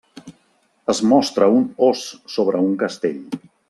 [0.93, 2.05] Es mostra un ós
[2.39, 3.27] sobre un castell.